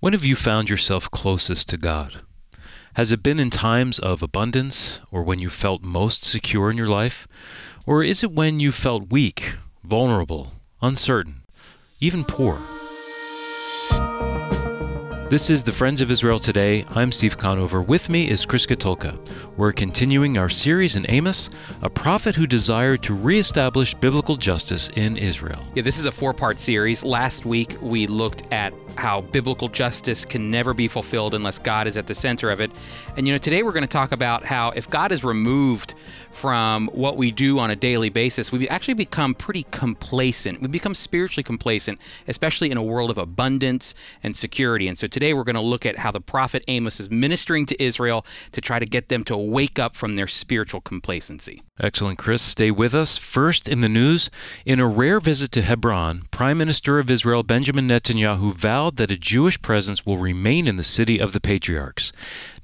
[0.00, 2.20] When have you found yourself closest to God?
[2.94, 6.86] Has it been in times of abundance, or when you felt most secure in your
[6.86, 7.26] life?
[7.84, 11.42] Or is it when you felt weak, vulnerable, uncertain,
[11.98, 12.60] even poor?
[15.30, 16.86] This is the Friends of Israel Today.
[16.94, 17.82] I'm Steve Conover.
[17.82, 19.18] With me is Chris Katulka.
[19.58, 21.50] We're continuing our series in Amos,
[21.82, 25.62] a prophet who desired to reestablish biblical justice in Israel.
[25.74, 27.04] Yeah, this is a four part series.
[27.04, 31.98] Last week we looked at how biblical justice can never be fulfilled unless God is
[31.98, 32.70] at the center of it.
[33.18, 35.94] And you know, today we're going to talk about how if God is removed
[36.38, 40.62] from what we do on a daily basis, we actually become pretty complacent.
[40.62, 43.92] We become spiritually complacent, especially in a world of abundance
[44.22, 44.86] and security.
[44.86, 47.82] And so today we're going to look at how the prophet Amos is ministering to
[47.82, 51.60] Israel to try to get them to wake up from their spiritual complacency.
[51.80, 52.40] Excellent, Chris.
[52.40, 53.18] Stay with us.
[53.18, 54.30] First in the news,
[54.64, 59.16] in a rare visit to Hebron, Prime Minister of Israel Benjamin Netanyahu vowed that a
[59.16, 62.12] Jewish presence will remain in the city of the patriarchs.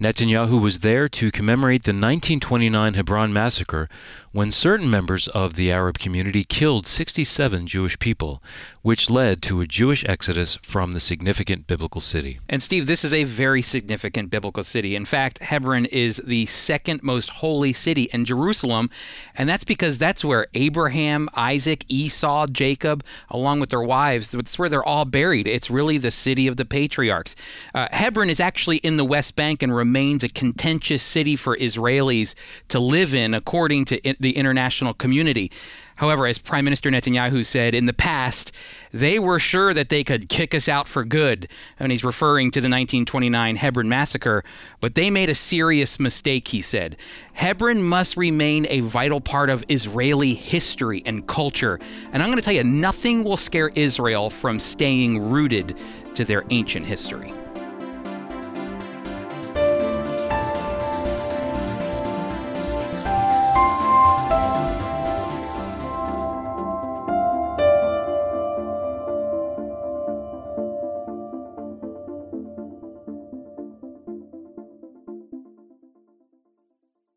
[0.01, 3.89] Netanyahu was there to commemorate the 1929 Hebron massacre massacre
[4.35, 8.43] when certain members of the Arab community killed 67 Jewish people,
[8.83, 12.41] which led to a Jewish exodus from the significant biblical city.
[12.49, 14.97] And Steve, this is a very significant biblical city.
[14.97, 18.91] In fact, Hebron is the second most holy city in Jerusalem,
[19.37, 24.69] and that's because that's where Abraham, Isaac, Esau, Jacob, along with their wives, that's where
[24.69, 25.47] they're all buried.
[25.47, 27.37] It's really the city of the patriarchs.
[27.73, 32.35] Uh, Hebron is actually in the West Bank and remains a contentious city for Israelis
[32.67, 35.53] to live in, according to the international community.
[35.97, 38.51] However, as Prime Minister Netanyahu said in the past,
[38.93, 41.47] they were sure that they could kick us out for good.
[41.79, 44.43] And he's referring to the 1929 Hebron massacre.
[44.81, 46.97] But they made a serious mistake, he said.
[47.35, 51.79] Hebron must remain a vital part of Israeli history and culture.
[52.13, 55.79] And I'm going to tell you, nothing will scare Israel from staying rooted
[56.15, 57.33] to their ancient history.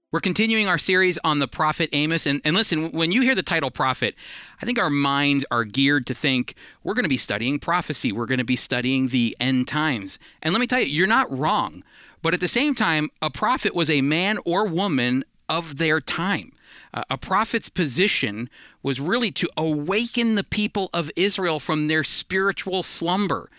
[0.10, 2.26] We're continuing our series on the prophet Amos.
[2.26, 4.16] And, and listen, when you hear the title prophet,
[4.62, 8.26] I think our minds are geared to think we're going to be studying prophecy, we're
[8.26, 10.18] going to be studying the end times.
[10.42, 11.84] And let me tell you, you're not wrong.
[12.22, 16.54] But at the same time, a prophet was a man or woman of their time.
[16.94, 18.50] Uh, a prophet's position
[18.82, 23.50] was really to awaken the people of Israel from their spiritual slumber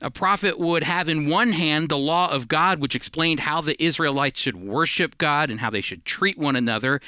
[0.00, 3.82] a prophet would have in one hand the law of God, which explained how the
[3.82, 7.00] Israelites should worship God and how they should treat one another.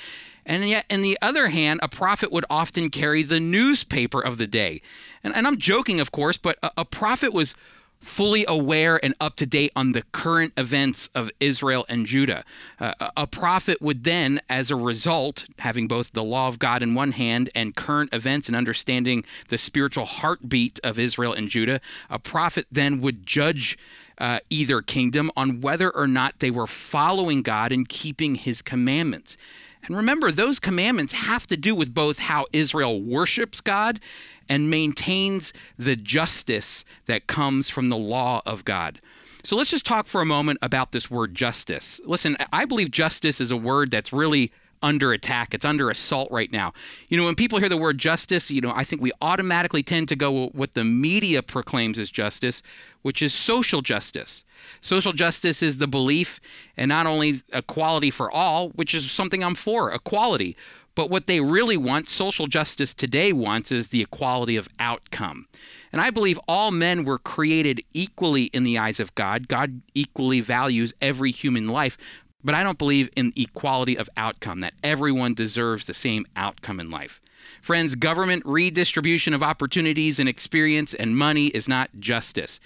[0.46, 4.46] And yet, in the other hand, a prophet would often carry the newspaper of the
[4.46, 4.80] day.
[5.22, 7.54] And, and I'm joking, of course, but a, a prophet was
[8.00, 12.44] fully aware and up to date on the current events of Israel and Judah.
[12.80, 16.94] Uh, a prophet would then, as a result, having both the law of God in
[16.94, 22.18] one hand and current events and understanding the spiritual heartbeat of Israel and Judah, a
[22.18, 23.78] prophet then would judge.
[24.20, 29.36] Uh, either kingdom on whether or not they were following God and keeping his commandments.
[29.84, 34.00] And remember, those commandments have to do with both how Israel worships God
[34.48, 39.00] and maintains the justice that comes from the law of God.
[39.44, 42.00] So let's just talk for a moment about this word justice.
[42.04, 44.52] Listen, I believe justice is a word that's really
[44.82, 45.54] under attack.
[45.54, 46.72] It's under assault right now.
[47.08, 50.08] You know, when people hear the word justice, you know, I think we automatically tend
[50.08, 52.62] to go what the media proclaims as justice,
[53.02, 54.44] which is social justice.
[54.80, 56.40] Social justice is the belief
[56.76, 60.56] and not only equality for all, which is something I'm for, equality,
[60.98, 65.46] but what they really want, social justice today wants, is the equality of outcome.
[65.92, 69.46] And I believe all men were created equally in the eyes of God.
[69.46, 71.96] God equally values every human life.
[72.44, 76.90] But I don't believe in equality of outcome, that everyone deserves the same outcome in
[76.90, 77.20] life.
[77.60, 82.60] Friends, government redistribution of opportunities and experience and money is not justice.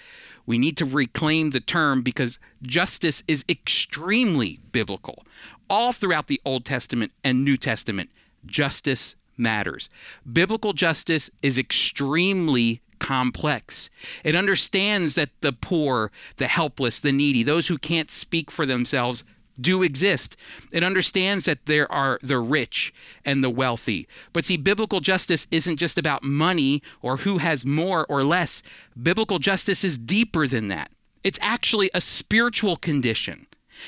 [0.45, 5.25] We need to reclaim the term because justice is extremely biblical.
[5.69, 8.09] All throughout the Old Testament and New Testament,
[8.45, 9.89] justice matters.
[10.31, 13.89] Biblical justice is extremely complex.
[14.23, 19.23] It understands that the poor, the helpless, the needy, those who can't speak for themselves
[19.59, 20.35] do exist.
[20.71, 22.93] It understands that there are the rich
[23.25, 24.07] and the wealthy.
[24.31, 28.63] But see, biblical justice isn't just about money or who has more or less.
[29.01, 30.91] Biblical justice is deeper than that.
[31.23, 33.47] It's actually a spiritual condition.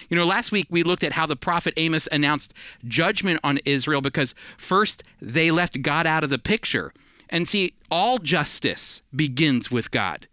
[0.10, 2.54] You know, last week we looked at how the prophet Amos announced
[2.88, 6.94] judgment on Israel because first they left God out of the picture.
[7.30, 10.28] And see, all justice begins with God.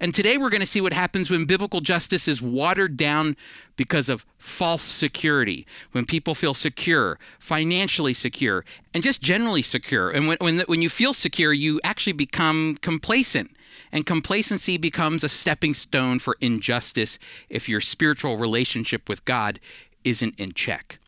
[0.00, 3.36] And today we're going to see what happens when biblical justice is watered down
[3.76, 10.10] because of false security, when people feel secure, financially secure, and just generally secure.
[10.10, 13.50] And when, when, when you feel secure, you actually become complacent.
[13.90, 17.18] And complacency becomes a stepping stone for injustice
[17.48, 19.60] if your spiritual relationship with God
[20.04, 20.98] isn't in check.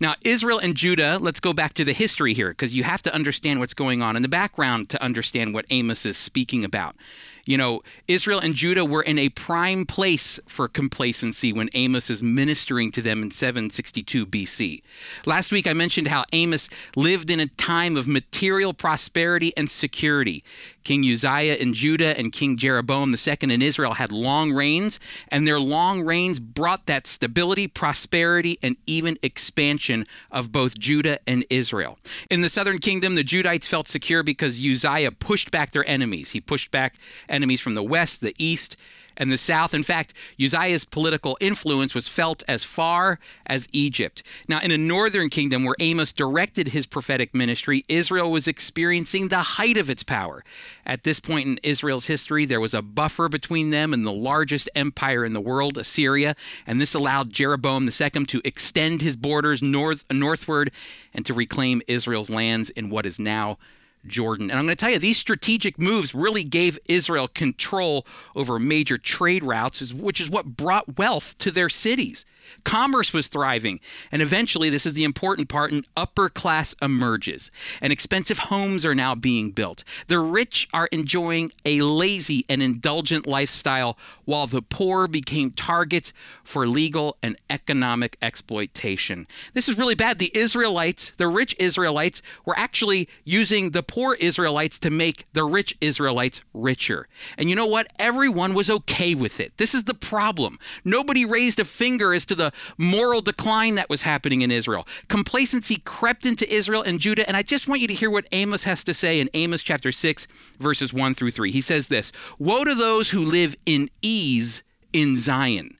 [0.00, 3.14] Now, Israel and Judah, let's go back to the history here because you have to
[3.14, 6.96] understand what's going on in the background to understand what Amos is speaking about.
[7.44, 12.22] You know, Israel and Judah were in a prime place for complacency when Amos is
[12.22, 14.82] ministering to them in 762 BC.
[15.26, 20.44] Last week I mentioned how Amos lived in a time of material prosperity and security.
[20.84, 24.98] King Uzziah in Judah and King Jeroboam II in Israel had long reigns,
[25.28, 31.44] and their long reigns brought that stability, prosperity, and even expansion of both Judah and
[31.50, 31.98] Israel.
[32.30, 36.30] In the southern kingdom, the Judites felt secure because Uzziah pushed back their enemies.
[36.30, 36.96] He pushed back
[37.32, 38.76] enemies from the west, the east,
[39.16, 39.74] and the south.
[39.74, 44.22] In fact, Uzziah's political influence was felt as far as Egypt.
[44.48, 49.42] Now, in a northern kingdom where Amos directed his prophetic ministry, Israel was experiencing the
[49.42, 50.44] height of its power.
[50.86, 54.68] At this point in Israel's history, there was a buffer between them and the largest
[54.74, 56.34] empire in the world, Assyria,
[56.66, 60.70] and this allowed Jeroboam II to extend his borders north northward
[61.14, 63.58] and to reclaim Israel's lands in what is now
[64.06, 64.50] Jordan.
[64.50, 68.98] And I'm going to tell you, these strategic moves really gave Israel control over major
[68.98, 72.24] trade routes, which is what brought wealth to their cities.
[72.64, 77.50] Commerce was thriving, and eventually, this is the important part, an upper class emerges,
[77.80, 79.84] and expensive homes are now being built.
[80.08, 86.12] The rich are enjoying a lazy and indulgent lifestyle, while the poor became targets
[86.42, 89.26] for legal and economic exploitation.
[89.54, 90.18] This is really bad.
[90.18, 95.76] The Israelites, the rich Israelites, were actually using the poor Israelites to make the rich
[95.80, 97.08] Israelites richer.
[97.38, 97.86] And you know what?
[97.98, 99.56] Everyone was okay with it.
[99.56, 100.58] This is the problem.
[100.84, 102.41] Nobody raised a finger as to the
[102.78, 104.86] moral decline that was happening in Israel.
[105.08, 107.26] Complacency crept into Israel and Judah.
[107.28, 109.92] And I just want you to hear what Amos has to say in Amos chapter
[109.92, 110.26] 6,
[110.58, 111.52] verses 1 through 3.
[111.52, 114.62] He says this Woe to those who live in ease
[114.92, 115.78] in Zion,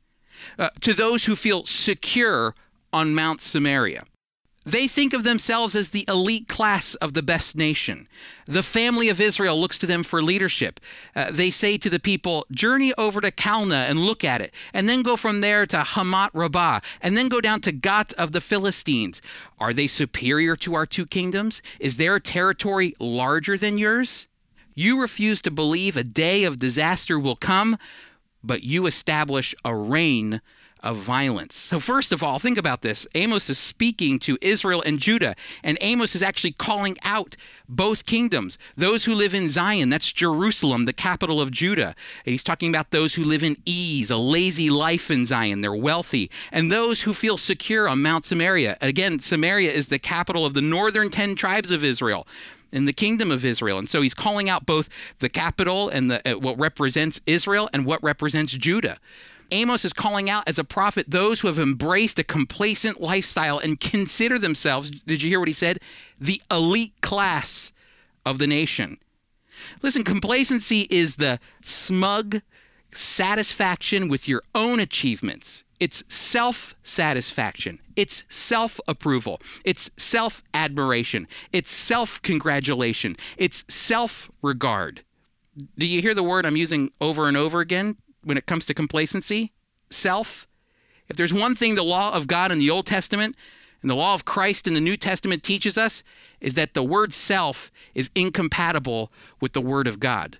[0.58, 2.54] uh, to those who feel secure
[2.92, 4.04] on Mount Samaria.
[4.64, 8.06] They think of themselves as the elite class of the best nation.
[8.46, 10.78] The family of Israel looks to them for leadership.
[11.16, 14.88] Uh, they say to the people, Journey over to Calneh and look at it, and
[14.88, 18.40] then go from there to Hamath Rabbah, and then go down to Gath of the
[18.40, 19.20] Philistines.
[19.58, 21.60] Are they superior to our two kingdoms?
[21.80, 24.28] Is their territory larger than yours?
[24.74, 27.78] You refuse to believe a day of disaster will come,
[28.44, 30.40] but you establish a reign
[30.82, 31.56] of violence.
[31.56, 33.06] So, first of all, think about this.
[33.14, 37.36] Amos is speaking to Israel and Judah, and Amos is actually calling out
[37.68, 38.58] both kingdoms.
[38.76, 41.94] Those who live in Zion, that's Jerusalem, the capital of Judah.
[42.26, 45.60] And he's talking about those who live in ease, a lazy life in Zion.
[45.60, 46.30] They're wealthy.
[46.50, 48.76] And those who feel secure on Mount Samaria.
[48.80, 52.26] Again, Samaria is the capital of the northern 10 tribes of Israel
[52.72, 53.78] in the kingdom of Israel.
[53.78, 54.88] And so he's calling out both
[55.18, 58.98] the capital and the, uh, what represents Israel and what represents Judah.
[59.52, 63.78] Amos is calling out as a prophet those who have embraced a complacent lifestyle and
[63.78, 65.78] consider themselves, did you hear what he said?
[66.20, 67.72] The elite class
[68.24, 68.98] of the nation.
[69.82, 72.42] Listen, complacency is the smug
[72.92, 75.64] satisfaction with your own achievements.
[75.78, 77.80] It's self satisfaction.
[77.96, 79.40] It's self approval.
[79.64, 81.26] It's self admiration.
[81.52, 83.16] It's self congratulation.
[83.36, 85.02] It's self regard.
[85.76, 87.96] Do you hear the word I'm using over and over again?
[88.24, 89.52] When it comes to complacency,
[89.90, 90.46] self.
[91.08, 93.36] If there's one thing the law of God in the Old Testament
[93.80, 96.02] and the law of Christ in the New Testament teaches us,
[96.40, 100.38] is that the word self is incompatible with the word of God.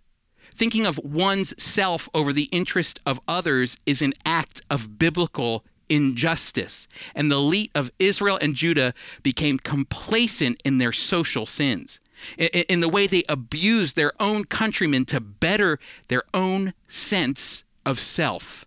[0.55, 6.89] Thinking of one's self over the interest of others is an act of biblical injustice.
[7.15, 12.01] And the elite of Israel and Judah became complacent in their social sins
[12.39, 18.65] in, the way they abused their own countrymen to better their own sense of self.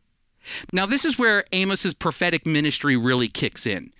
[0.71, 3.91] Now, this is where Amos's prophetic ministry really kicks in.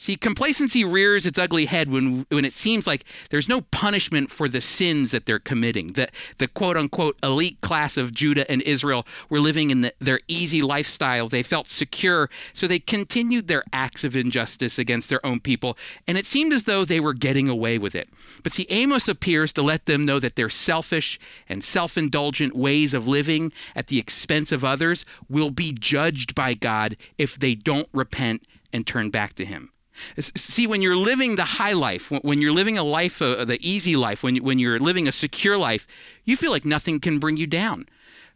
[0.00, 4.48] See, complacency rears its ugly head when, when it seems like there's no punishment for
[4.48, 5.92] the sins that they're committing.
[5.92, 10.20] The, the quote unquote elite class of Judah and Israel were living in the, their
[10.26, 11.28] easy lifestyle.
[11.28, 15.76] They felt secure, so they continued their acts of injustice against their own people,
[16.08, 18.08] and it seemed as though they were getting away with it.
[18.42, 22.94] But see, Amos appears to let them know that their selfish and self indulgent ways
[22.94, 27.88] of living at the expense of others will be judged by God if they don't
[27.92, 29.72] repent and turn back to Him.
[30.18, 33.96] See, when you're living the high life, when you're living a life, uh, the easy
[33.96, 35.86] life, when, when you're living a secure life,
[36.24, 37.86] you feel like nothing can bring you down.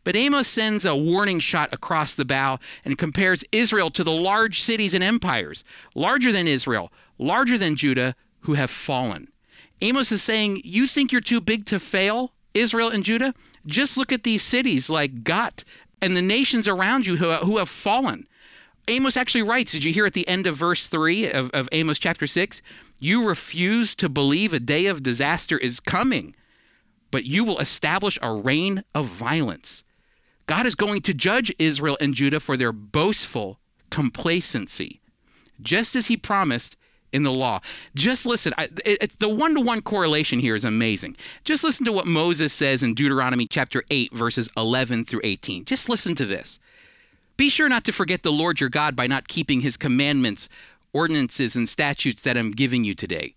[0.04, 4.60] But Amos sends a warning shot across the bow and compares Israel to the large
[4.60, 9.28] cities and empires, larger than Israel, larger than Judah, who have fallen.
[9.80, 13.34] Amos is saying, You think you're too big to fail, Israel and Judah?
[13.66, 15.64] Just look at these cities like Gath
[16.02, 18.26] and the nations around you who, who have fallen.
[18.88, 21.98] Amos actually writes, did you hear at the end of verse 3 of, of Amos
[21.98, 22.60] chapter 6?
[22.98, 26.34] You refuse to believe a day of disaster is coming,
[27.10, 29.84] but you will establish a reign of violence.
[30.46, 33.58] God is going to judge Israel and Judah for their boastful
[33.90, 35.00] complacency,
[35.62, 36.76] just as he promised
[37.12, 37.60] in the law.
[37.94, 38.52] Just listen.
[38.58, 41.16] I, it, the one to one correlation here is amazing.
[41.44, 45.64] Just listen to what Moses says in Deuteronomy chapter 8, verses 11 through 18.
[45.64, 46.58] Just listen to this.
[47.36, 50.48] Be sure not to forget the Lord your God by not keeping his commandments,
[50.92, 53.34] ordinances, and statutes that I'm giving you today.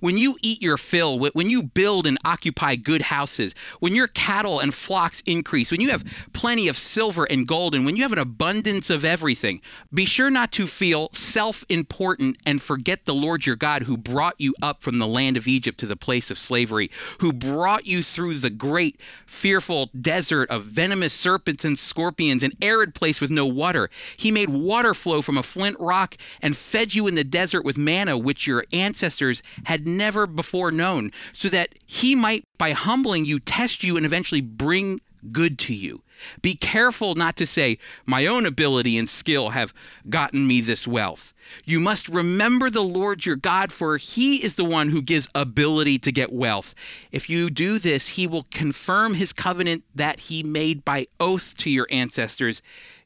[0.00, 4.60] When you eat your fill, when you build and occupy good houses, when your cattle
[4.60, 6.04] and flocks increase, when you have
[6.38, 9.60] plenty of silver and gold, and when you have an abundance of everything,
[9.92, 14.36] be sure not to feel self important and forget the Lord your God who brought
[14.38, 18.04] you up from the land of Egypt to the place of slavery, who brought you
[18.04, 23.44] through the great, fearful desert of venomous serpents and scorpions, an arid place with no
[23.44, 23.90] water.
[24.16, 27.76] He made water flow from a flint rock and fed you in the desert with
[27.76, 33.40] manna, which your ancestors had never before known, so that he might, by humbling you,
[33.40, 35.00] test you and eventually bring
[35.32, 36.02] good to you.
[36.42, 39.72] Be careful not to say, My own ability and skill have
[40.08, 41.32] gotten me this wealth.
[41.64, 45.98] You must remember the Lord your God, for he is the one who gives ability
[46.00, 46.74] to get wealth.
[47.12, 51.70] If you do this, he will confirm his covenant that he made by oath to
[51.70, 52.62] your ancestors,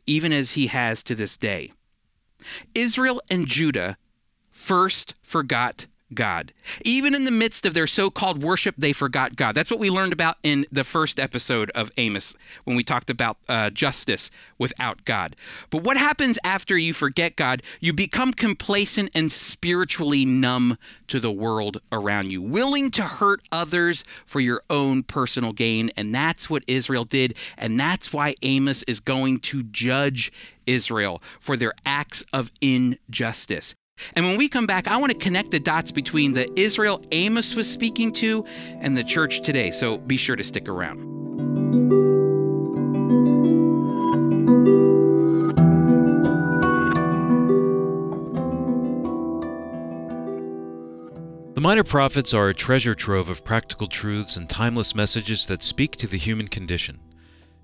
[0.06, 1.72] even as he has to this day.
[2.74, 3.96] Israel and Judah
[4.50, 6.52] first forgot God.
[6.84, 9.54] Even in the midst of their so called worship, they forgot God.
[9.54, 13.38] That's what we learned about in the first episode of Amos when we talked about
[13.48, 15.36] uh, justice without God.
[15.70, 17.62] But what happens after you forget God?
[17.80, 20.78] You become complacent and spiritually numb
[21.08, 25.90] to the world around you, willing to hurt others for your own personal gain.
[25.96, 27.36] And that's what Israel did.
[27.56, 30.32] And that's why Amos is going to judge
[30.66, 33.74] Israel for their acts of injustice.
[34.14, 37.54] And when we come back, I want to connect the dots between the Israel Amos
[37.54, 38.44] was speaking to
[38.80, 39.70] and the church today.
[39.70, 41.12] So be sure to stick around.
[51.54, 55.92] The Minor Prophets are a treasure trove of practical truths and timeless messages that speak
[55.98, 56.98] to the human condition.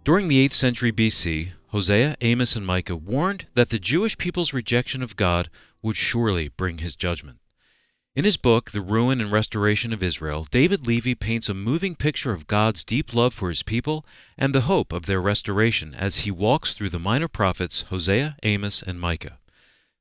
[0.05, 5.03] During the 8th century BC, Hosea, Amos, and Micah warned that the Jewish people's rejection
[5.03, 5.51] of God
[5.83, 7.39] would surely bring his judgment.
[8.19, 12.33] In his book, The Ruin and Restoration of Israel, David Levy paints a moving picture
[12.33, 14.05] of God's deep love for his people
[14.37, 18.83] and the hope of their restoration as he walks through the minor prophets Hosea, Amos,
[18.83, 19.39] and Micah.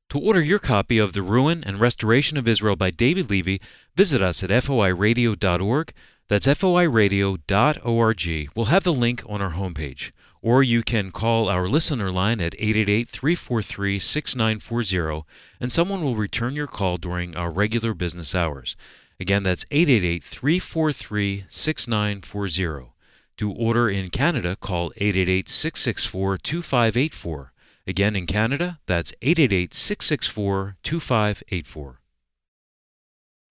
[0.09, 3.61] To order your copy of The Ruin and Restoration of Israel by David Levy,
[3.95, 5.93] visit us at foiradio.org.
[6.27, 8.49] That's foiradio.org.
[8.55, 12.55] We'll have the link on our homepage or you can call our listener line at
[12.55, 15.25] 888 343 6940
[15.59, 18.75] and someone will return your call during our regular business hours.
[19.19, 22.91] Again, that's 888 343 6940.
[23.37, 27.53] To order in Canada, call 888 664 2584.
[27.85, 31.99] Again, in Canada, that's 888 664 2584.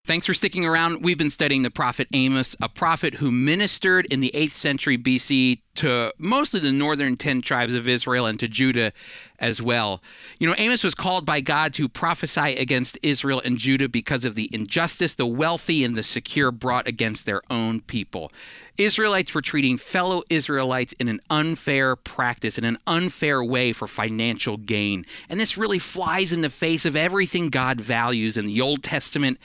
[0.07, 1.03] Thanks for sticking around.
[1.03, 5.63] We've been studying the prophet Amos, a prophet who ministered in the 8th century BC
[5.75, 8.93] to mostly the northern 10 tribes of Israel and to Judah
[9.41, 10.01] as well.
[10.39, 14.37] You know, Amos was called by God to prophesy against Israel and Judah because of
[14.37, 18.31] the injustice the wealthy and the secure brought against their own people.
[18.79, 24.57] Israelites were treating fellow Israelites in an unfair practice, in an unfair way for financial
[24.57, 25.05] gain.
[25.29, 29.39] And this really flies in the face of everything God values in the Old Testament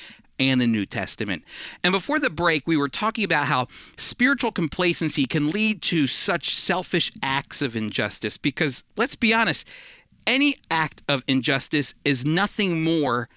[0.49, 1.43] and the New Testament.
[1.83, 3.67] And before the break, we were talking about how
[3.97, 9.67] spiritual complacency can lead to such selfish acts of injustice because, let's be honest,
[10.27, 13.29] any act of injustice is nothing more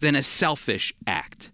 [0.00, 1.51] than a selfish act.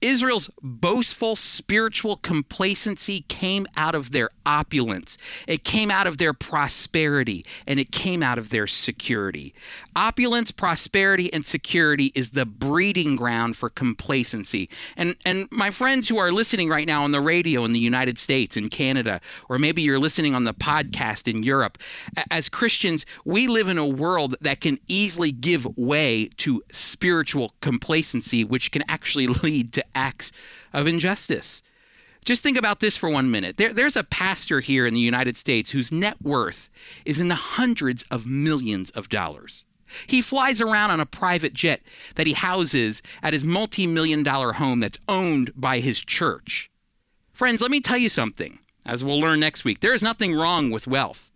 [0.00, 7.44] Israel's boastful spiritual complacency came out of their opulence, it came out of their prosperity,
[7.66, 9.54] and it came out of their security.
[9.94, 14.68] Opulence, prosperity, and security is the breeding ground for complacency.
[14.96, 18.18] And, and my friends who are listening right now on the radio in the United
[18.18, 21.78] States, in Canada, or maybe you're listening on the podcast in Europe,
[22.30, 28.44] as Christians, we live in a world that can easily give way to spiritual complacency,
[28.44, 30.32] which can actually lead lead to acts
[30.72, 31.62] of injustice.
[32.24, 33.56] Just think about this for one minute.
[33.56, 36.68] There, there's a pastor here in the United States whose net worth
[37.04, 39.64] is in the hundreds of millions of dollars.
[40.08, 41.80] He flies around on a private jet
[42.16, 46.68] that he houses at his multi million dollar home that's owned by his church.
[47.32, 49.80] Friends, let me tell you something, as we'll learn next week.
[49.80, 51.30] There is nothing wrong with wealth.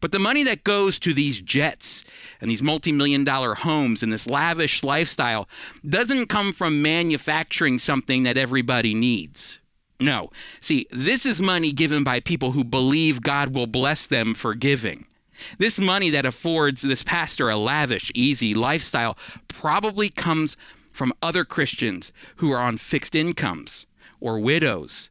[0.00, 2.04] But the money that goes to these jets
[2.40, 5.48] and these multi million dollar homes and this lavish lifestyle
[5.86, 9.60] doesn't come from manufacturing something that everybody needs.
[10.00, 10.30] No.
[10.60, 15.06] See, this is money given by people who believe God will bless them for giving.
[15.58, 19.16] This money that affords this pastor a lavish, easy lifestyle
[19.48, 20.56] probably comes
[20.92, 23.86] from other Christians who are on fixed incomes
[24.20, 25.10] or widows.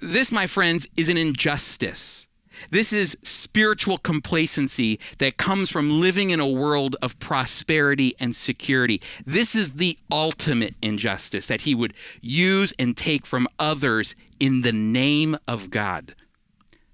[0.00, 2.28] This, my friends, is an injustice.
[2.70, 9.00] This is spiritual complacency that comes from living in a world of prosperity and security.
[9.26, 14.72] This is the ultimate injustice that he would use and take from others in the
[14.72, 16.14] name of God.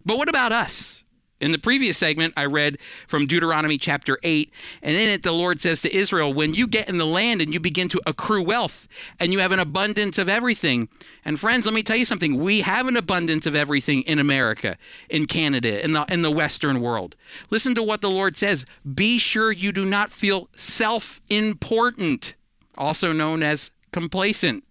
[0.05, 1.05] But what about us?
[1.41, 4.53] In the previous segment, I read from Deuteronomy chapter 8,
[4.83, 7.55] and in it, the Lord says to Israel, When you get in the land and
[7.55, 8.89] you begin to accrue wealth
[9.21, 10.89] and you have an abundance of everything,
[11.25, 14.77] and friends, let me tell you something, we have an abundance of everything in America,
[15.09, 17.15] in Canada, in the, in the Western world.
[17.51, 18.65] Listen to what the Lord says
[18.95, 22.35] Be sure you do not feel self important,
[22.77, 24.65] also known as complacent,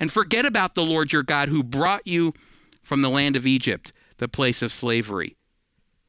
[0.00, 2.32] and forget about the Lord your God who brought you
[2.82, 5.37] from the land of Egypt, the place of slavery.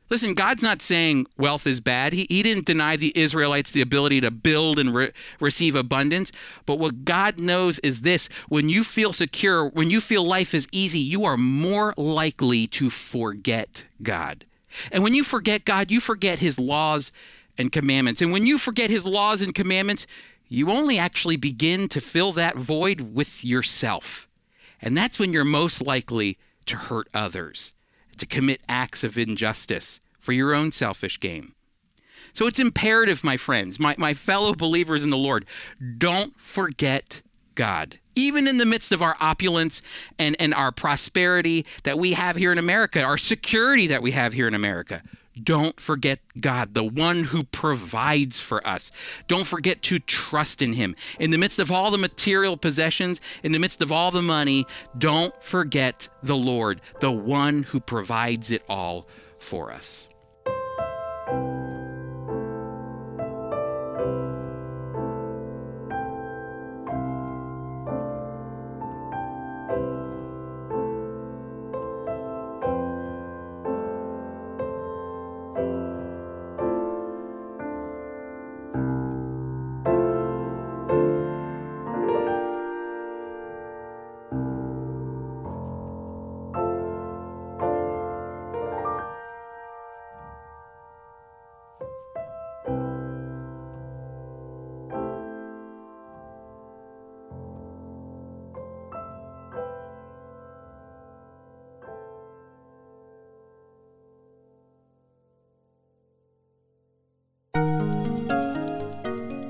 [0.09, 2.13] Listen, God's not saying wealth is bad.
[2.13, 6.31] He, he didn't deny the Israelites the ability to build and re- receive abundance.
[6.65, 10.67] But what God knows is this when you feel secure, when you feel life is
[10.71, 14.45] easy, you are more likely to forget God.
[14.91, 17.11] And when you forget God, you forget his laws
[17.57, 18.21] and commandments.
[18.21, 20.07] And when you forget his laws and commandments,
[20.47, 24.27] you only actually begin to fill that void with yourself.
[24.81, 27.73] And that's when you're most likely to hurt others
[28.19, 31.53] to commit acts of injustice for your own selfish gain.
[32.33, 35.45] So it's imperative, my friends, my, my fellow believers in the Lord,
[35.97, 37.21] don't forget
[37.55, 37.99] God.
[38.15, 39.81] Even in the midst of our opulence
[40.17, 44.33] and, and our prosperity that we have here in America, our security that we have
[44.33, 45.01] here in America,
[45.43, 48.91] don't forget God, the one who provides for us.
[49.27, 50.95] Don't forget to trust in Him.
[51.19, 54.65] In the midst of all the material possessions, in the midst of all the money,
[54.97, 60.09] don't forget the Lord, the one who provides it all for us.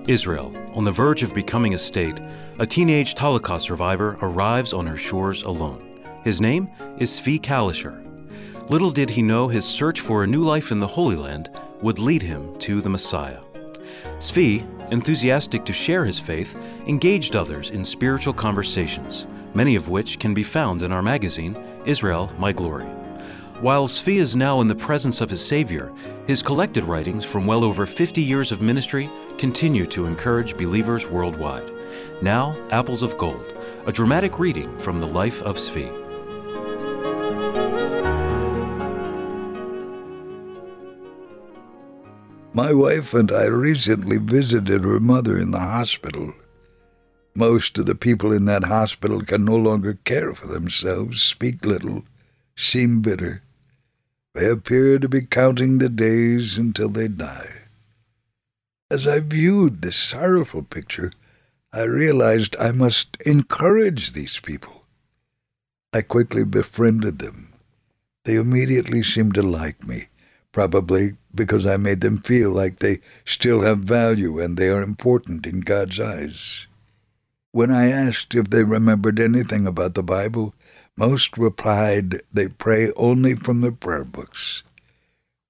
[0.09, 2.19] Israel, on the verge of becoming a state,
[2.57, 6.01] a teenage Holocaust survivor arrives on her shores alone.
[6.23, 8.03] His name is Zvi Kalisher.
[8.71, 11.99] Little did he know his search for a new life in the Holy Land would
[11.99, 13.39] lead him to the Messiah.
[14.19, 16.55] Zvi, enthusiastic to share his faith,
[16.87, 22.31] engaged others in spiritual conversations, many of which can be found in our magazine, Israel
[22.37, 22.85] My Glory.
[23.61, 25.91] While Zvi is now in the presence of his Savior,
[26.27, 31.69] his collected writings from well over 50 years of ministry continue to encourage believers worldwide.
[32.21, 33.53] Now, Apples of Gold,
[33.85, 36.08] a dramatic reading from the life of Zvi.
[42.59, 46.33] My wife and I recently visited her mother in the hospital.
[47.33, 52.03] Most of the people in that hospital can no longer care for themselves, speak little,
[52.57, 53.43] seem bitter.
[54.35, 57.61] They appear to be counting the days until they die.
[58.91, 61.13] As I viewed this sorrowful picture,
[61.71, 64.83] I realized I must encourage these people.
[65.93, 67.53] I quickly befriended them.
[68.25, 70.09] They immediately seemed to like me,
[70.59, 75.47] probably because I made them feel like they still have value and they are important
[75.47, 76.67] in God's eyes.
[77.53, 80.53] When I asked if they remembered anything about the Bible,
[80.97, 84.63] most replied they pray only from the prayer books.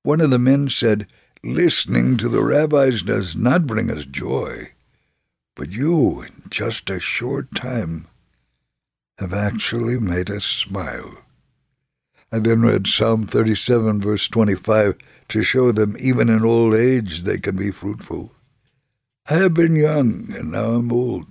[0.04, 1.08] One of the men said,
[1.44, 4.74] Listening to the rabbis does not bring us joy,
[5.56, 8.06] but you, in just a short time,
[9.18, 11.18] have actually made us smile.
[12.32, 14.96] I then read Psalm 37, verse 25,
[15.30, 18.32] to show them even in old age they can be fruitful.
[19.30, 21.28] I have been young, and now I am old.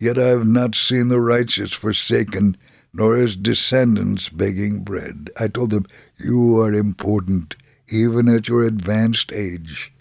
[0.00, 2.56] Yet I have not seen the righteous forsaken,
[2.92, 5.30] nor his descendants begging bread.
[5.38, 5.86] I told them,
[6.18, 7.54] You are important,
[7.88, 9.92] even at your advanced age.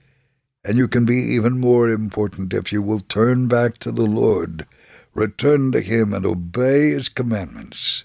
[0.63, 4.65] And you can be even more important if you will turn back to the Lord,
[5.13, 8.03] return to Him, and obey His commandments.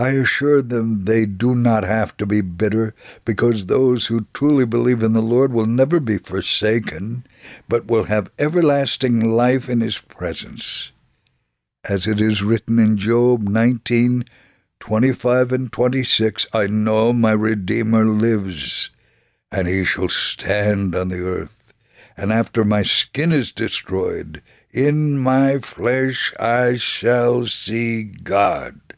[0.00, 2.94] I assured them they do not have to be bitter,
[3.26, 7.26] because those who truly believe in the Lord will never be forsaken,
[7.68, 10.92] but will have everlasting life in His presence.
[11.84, 14.24] As it is written in Job 19,
[14.80, 18.88] 25 and 26, I know my Redeemer lives,
[19.52, 21.74] and he shall stand on the earth.
[22.16, 28.89] And after my skin is destroyed, in my flesh I shall see God.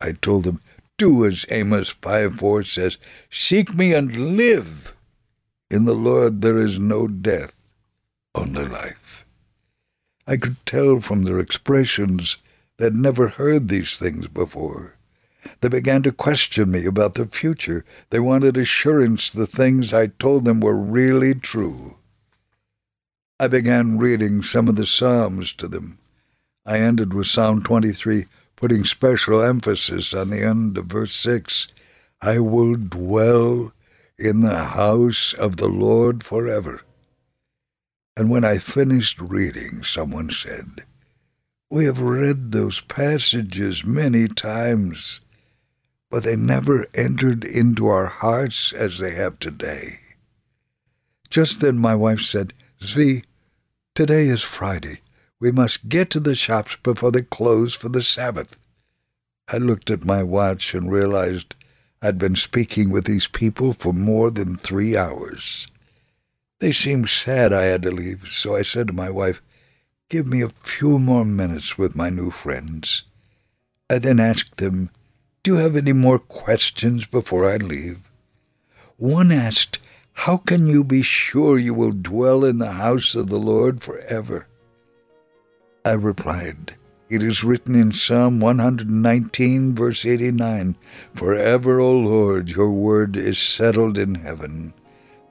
[0.00, 0.60] I told them,
[0.96, 2.98] Do as Amos 5 4 says,
[3.30, 4.94] Seek me and live.
[5.70, 7.74] In the Lord there is no death,
[8.34, 9.26] only life.
[10.26, 12.36] I could tell from their expressions
[12.76, 14.94] they'd never heard these things before.
[15.60, 17.84] They began to question me about the future.
[18.10, 21.96] They wanted assurance the things I told them were really true.
[23.40, 25.98] I began reading some of the Psalms to them.
[26.66, 28.26] I ended with Psalm 23
[28.58, 31.68] putting special emphasis on the end of verse 6
[32.20, 33.72] I will dwell
[34.18, 36.82] in the house of the Lord forever.
[38.16, 40.84] And when I finished reading, someone said,
[41.70, 45.20] We have read those passages many times,
[46.10, 50.00] but they never entered into our hearts as they have today.
[51.30, 53.22] Just then my wife said, Zvi,
[53.94, 54.98] today is Friday.
[55.40, 58.58] We must get to the shops before they close for the Sabbath.
[59.46, 61.54] I looked at my watch and realized
[62.02, 65.68] I'd been speaking with these people for more than three hours.
[66.58, 69.40] They seemed sad I had to leave, so I said to my wife,
[70.10, 73.04] Give me a few more minutes with my new friends.
[73.88, 74.90] I then asked them,
[75.44, 78.00] Do you have any more questions before I leave?
[78.96, 79.78] One asked,
[80.14, 84.47] How can you be sure you will dwell in the house of the Lord forever?
[85.88, 86.74] I replied,
[87.08, 90.76] It is written in Psalm 119, verse 89
[91.14, 94.74] Forever, O Lord, your word is settled in heaven.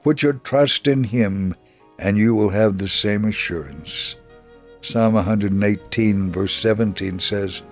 [0.02, 1.54] Put your trust in him,
[1.96, 4.16] and you will have the same assurance.
[4.80, 7.62] Psalm 118, verse 17 says,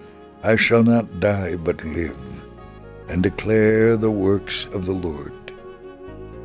[0.45, 2.17] I shall not die but live,
[3.09, 5.33] and declare the works of the Lord.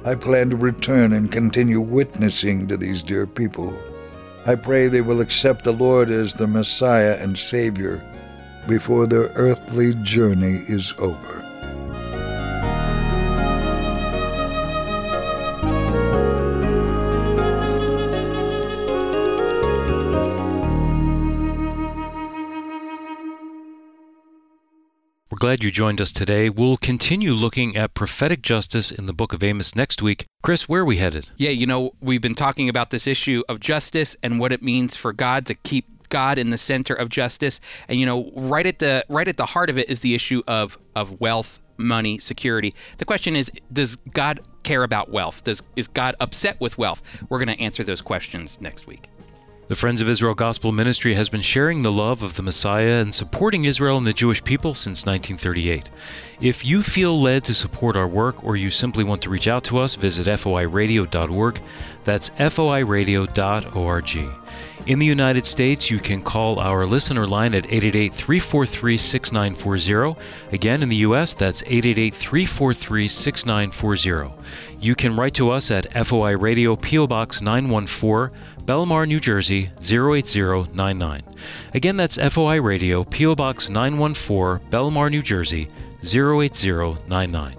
[0.04, 3.78] I plan to return and continue witnessing to these dear people
[4.46, 8.04] I pray they will accept the Lord as their Messiah and Savior
[8.68, 11.51] before their earthly journey is over.
[25.42, 26.52] Glad you joined us today.
[26.52, 30.28] We'll continue looking at prophetic justice in the book of Amos next week.
[30.44, 31.30] Chris, where are we headed?
[31.36, 34.96] Yeah, you know, we've been talking about this issue of justice and what it means
[34.96, 37.60] for God to keep God in the center of justice.
[37.90, 40.44] And you know, right at the right at the heart of it is the issue
[40.46, 42.76] of of wealth, money, security.
[43.00, 45.44] The question is, does God care about wealth?
[45.44, 47.02] Does is God upset with wealth?
[47.30, 49.10] We're going to answer those questions next week.
[49.72, 53.16] The Friends of Israel Gospel Ministry has been sharing the love of the Messiah and
[53.16, 55.90] supporting Israel and the Jewish people since 1938.
[56.42, 59.64] If you feel led to support our work or you simply want to reach out
[59.64, 61.62] to us, visit foiradio.org.
[62.04, 64.18] That's foiradio.org.
[64.88, 70.20] In the United States, you can call our listener line at 888 343 6940.
[70.52, 74.34] Again, in the U.S., that's 888 343 6940.
[74.80, 77.06] You can write to us at FOI Radio, P.O.
[77.06, 78.36] Box 914,
[78.66, 81.22] Bellmawr, New Jersey 08099.
[81.76, 83.36] Again, that's FOI Radio, P.O.
[83.36, 85.70] Box 914, Bellmawr, New Jersey
[86.04, 87.54] 08099.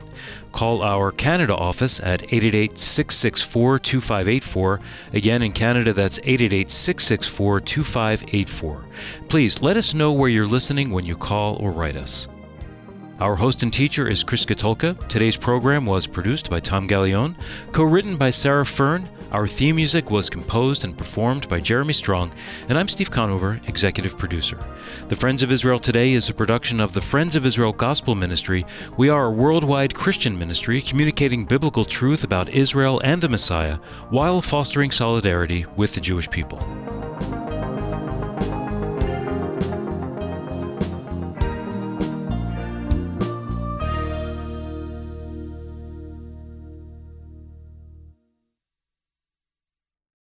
[0.52, 4.80] Call our Canada office at 888 664 2584.
[5.14, 8.84] Again, in Canada, that's 888 664 2584.
[9.28, 12.28] Please let us know where you're listening when you call or write us.
[13.18, 15.08] Our host and teacher is Chris Katulka.
[15.08, 17.36] Today's program was produced by Tom Gallione,
[17.70, 19.08] co written by Sarah Fern.
[19.32, 22.32] Our theme music was composed and performed by Jeremy Strong,
[22.68, 24.58] and I'm Steve Conover, executive producer.
[25.08, 28.66] The Friends of Israel Today is a production of the Friends of Israel Gospel Ministry.
[28.98, 33.76] We are a worldwide Christian ministry communicating biblical truth about Israel and the Messiah
[34.10, 36.58] while fostering solidarity with the Jewish people.